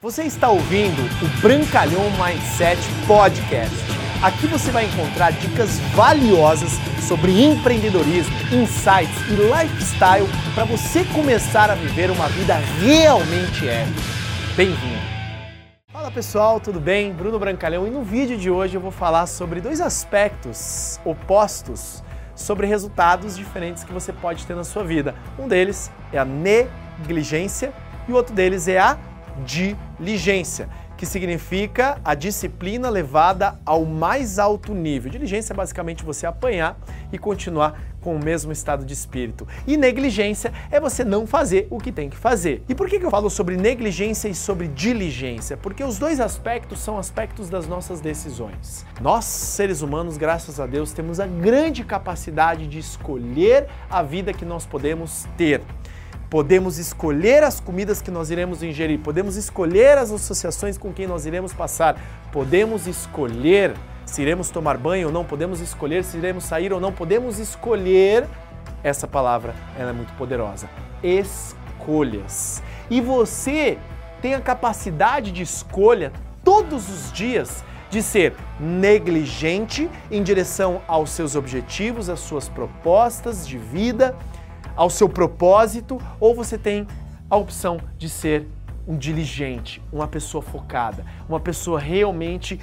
[0.00, 3.74] Você está ouvindo o Brancalhão Mindset Podcast.
[4.22, 11.74] Aqui você vai encontrar dicas valiosas sobre empreendedorismo, insights e lifestyle para você começar a
[11.74, 14.00] viver uma vida realmente épica.
[14.56, 15.02] Bem-vindo!
[15.92, 17.12] Fala pessoal, tudo bem?
[17.12, 22.04] Bruno Brancalhão e no vídeo de hoje eu vou falar sobre dois aspectos opostos
[22.36, 25.16] sobre resultados diferentes que você pode ter na sua vida.
[25.36, 27.72] Um deles é a negligência
[28.06, 28.96] e o outro deles é a
[29.44, 35.10] diligência, que significa a disciplina levada ao mais alto nível.
[35.10, 36.76] Diligência é basicamente você apanhar
[37.12, 39.46] e continuar com o mesmo estado de espírito.
[39.66, 42.62] E negligência é você não fazer o que tem que fazer.
[42.68, 45.56] E por que eu falo sobre negligência e sobre diligência?
[45.56, 48.84] Porque os dois aspectos são aspectos das nossas decisões.
[49.00, 54.44] Nós, seres humanos, graças a Deus, temos a grande capacidade de escolher a vida que
[54.44, 55.62] nós podemos ter.
[56.30, 61.24] Podemos escolher as comidas que nós iremos ingerir, podemos escolher as associações com quem nós
[61.24, 61.98] iremos passar,
[62.30, 63.74] podemos escolher
[64.04, 68.26] se iremos tomar banho ou não, podemos escolher se iremos sair ou não, podemos escolher.
[68.82, 70.68] Essa palavra ela é muito poderosa.
[71.02, 72.62] Escolhas.
[72.90, 73.78] E você
[74.20, 76.12] tem a capacidade de escolha
[76.44, 83.56] todos os dias de ser negligente em direção aos seus objetivos, às suas propostas de
[83.56, 84.14] vida
[84.78, 86.86] ao seu propósito, ou você tem
[87.28, 88.46] a opção de ser
[88.86, 92.60] um diligente, uma pessoa focada, uma pessoa realmente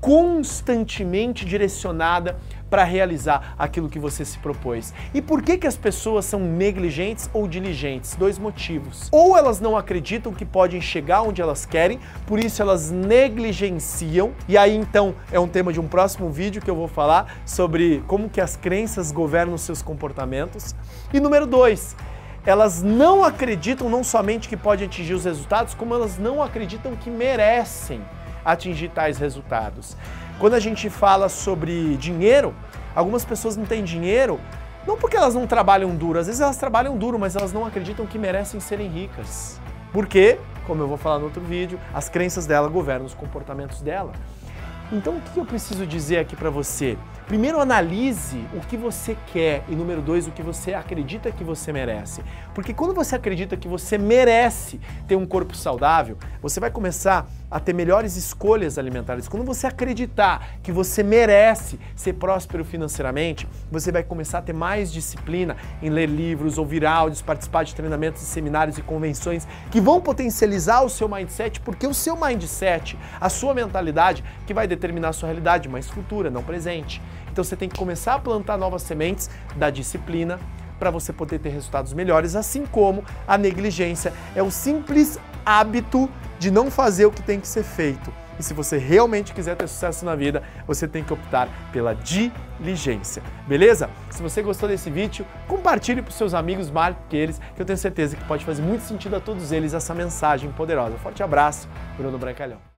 [0.00, 2.36] constantemente direcionada
[2.68, 4.92] para realizar aquilo que você se propôs.
[5.14, 8.14] E por que, que as pessoas são negligentes ou diligentes?
[8.14, 9.08] Dois motivos.
[9.10, 14.32] Ou elas não acreditam que podem chegar onde elas querem, por isso elas negligenciam.
[14.46, 18.02] E aí então é um tema de um próximo vídeo que eu vou falar sobre
[18.06, 20.74] como que as crenças governam seus comportamentos.
[21.12, 21.96] E número dois,
[22.44, 27.10] elas não acreditam não somente que podem atingir os resultados, como elas não acreditam que
[27.10, 28.00] merecem
[28.52, 29.96] atingir tais resultados.
[30.38, 32.54] Quando a gente fala sobre dinheiro,
[32.94, 34.40] algumas pessoas não têm dinheiro
[34.86, 38.06] não porque elas não trabalham duro, às vezes elas trabalham duro, mas elas não acreditam
[38.06, 39.60] que merecem serem ricas.
[39.92, 44.12] Porque, como eu vou falar no outro vídeo, as crenças dela governam os comportamentos dela.
[44.90, 46.96] Então, o que eu preciso dizer aqui para você?
[47.26, 51.70] Primeiro, analise o que você quer e, número dois, o que você acredita que você
[51.70, 52.22] merece.
[52.54, 57.58] Porque quando você acredita que você merece ter um corpo saudável, você vai começar a
[57.58, 59.28] ter melhores escolhas alimentares.
[59.28, 64.92] Quando você acreditar que você merece ser próspero financeiramente, você vai começar a ter mais
[64.92, 70.82] disciplina em ler livros, ouvir áudios, participar de treinamentos, seminários e convenções que vão potencializar
[70.82, 75.28] o seu mindset, porque o seu mindset, a sua mentalidade, que vai determinar a sua
[75.28, 77.00] realidade mais futura, não presente.
[77.32, 80.38] Então você tem que começar a plantar novas sementes da disciplina
[80.78, 86.50] para você poder ter resultados melhores, assim como a negligência é o simples hábito de
[86.50, 88.12] não fazer o que tem que ser feito.
[88.38, 93.22] E se você realmente quiser ter sucesso na vida, você tem que optar pela diligência.
[93.48, 93.90] Beleza?
[94.10, 97.78] Se você gostou desse vídeo, compartilhe para os seus amigos, marque eles, que eu tenho
[97.78, 100.96] certeza que pode fazer muito sentido a todos eles essa mensagem poderosa.
[100.98, 102.77] Forte abraço, Bruno Brancalhão.